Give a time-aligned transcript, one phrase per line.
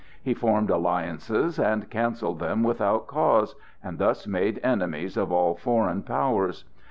[0.23, 6.01] He formed alliances and cancelled them without cause, and thus made enemies of all foreign
[6.01, 6.65] powers.